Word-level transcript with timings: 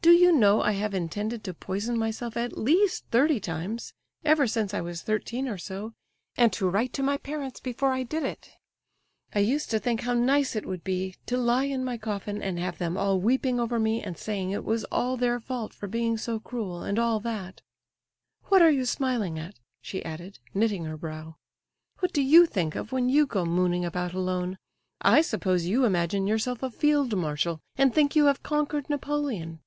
Do 0.00 0.14
you 0.14 0.32
know 0.32 0.62
I 0.62 0.72
have 0.72 0.94
intended 0.94 1.44
to 1.44 1.52
poison 1.54 1.98
myself 1.98 2.34
at 2.38 2.56
least 2.56 3.04
thirty 3.10 3.38
times—ever 3.38 4.46
since 4.46 4.72
I 4.72 4.80
was 4.80 5.02
thirteen 5.02 5.46
or 5.46 5.58
so—and 5.58 6.50
to 6.54 6.66
write 6.68 6.94
to 6.94 7.02
my 7.02 7.18
parents 7.18 7.60
before 7.60 7.92
I 7.92 8.04
did 8.04 8.22
it? 8.24 8.52
I 9.34 9.40
used 9.40 9.70
to 9.70 9.78
think 9.78 10.00
how 10.02 10.14
nice 10.14 10.56
it 10.56 10.64
would 10.64 10.82
be 10.82 11.16
to 11.26 11.36
lie 11.36 11.64
in 11.64 11.84
my 11.84 11.98
coffin, 11.98 12.40
and 12.40 12.58
have 12.58 12.78
them 12.78 12.96
all 12.96 13.20
weeping 13.20 13.60
over 13.60 13.78
me 13.78 14.02
and 14.02 14.16
saying 14.16 14.50
it 14.50 14.64
was 14.64 14.84
all 14.84 15.18
their 15.18 15.38
fault 15.38 15.74
for 15.74 15.86
being 15.86 16.16
so 16.16 16.40
cruel, 16.40 16.82
and 16.82 16.98
all 16.98 17.20
that—what 17.20 18.62
are 18.62 18.70
you 18.72 18.86
smiling 18.86 19.38
at?" 19.38 19.56
she 19.82 20.02
added, 20.06 20.38
knitting 20.54 20.86
her 20.86 20.96
brow. 20.96 21.36
"What 21.98 22.14
do 22.14 22.22
you 22.22 22.46
think 22.46 22.76
of 22.76 22.92
when 22.92 23.10
you 23.10 23.26
go 23.26 23.44
mooning 23.44 23.84
about 23.84 24.14
alone? 24.14 24.56
I 25.02 25.20
suppose 25.20 25.66
you 25.66 25.84
imagine 25.84 26.26
yourself 26.26 26.62
a 26.62 26.70
field 26.70 27.14
marshal, 27.14 27.60
and 27.76 27.94
think 27.94 28.16
you 28.16 28.24
have 28.24 28.42
conquered 28.42 28.88
Napoleon?" 28.88 29.60